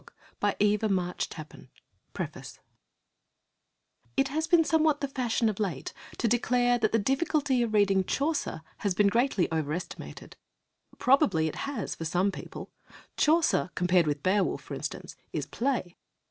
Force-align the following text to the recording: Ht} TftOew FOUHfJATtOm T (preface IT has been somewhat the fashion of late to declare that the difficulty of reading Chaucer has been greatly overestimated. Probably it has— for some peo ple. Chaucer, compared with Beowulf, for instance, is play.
Ht} 0.01 0.07
TftOew 0.57 0.79
FOUHfJATtOm 0.79 1.51
T 1.51 1.69
(preface 2.11 2.59
IT 4.17 4.29
has 4.29 4.47
been 4.47 4.63
somewhat 4.63 4.99
the 4.99 5.07
fashion 5.07 5.47
of 5.47 5.59
late 5.59 5.93
to 6.17 6.27
declare 6.27 6.79
that 6.79 6.91
the 6.91 6.97
difficulty 6.97 7.61
of 7.61 7.71
reading 7.75 8.03
Chaucer 8.05 8.63
has 8.77 8.95
been 8.95 9.05
greatly 9.09 9.47
overestimated. 9.53 10.37
Probably 10.97 11.47
it 11.47 11.55
has— 11.69 11.93
for 11.93 12.05
some 12.05 12.31
peo 12.31 12.47
ple. 12.49 12.71
Chaucer, 13.15 13.69
compared 13.75 14.07
with 14.07 14.23
Beowulf, 14.23 14.63
for 14.63 14.73
instance, 14.73 15.15
is 15.33 15.45
play. 15.45 15.95